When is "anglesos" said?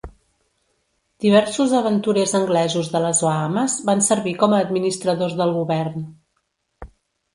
2.39-2.89